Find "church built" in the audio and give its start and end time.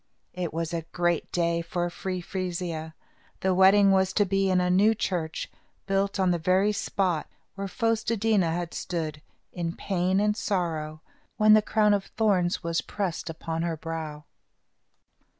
4.95-6.19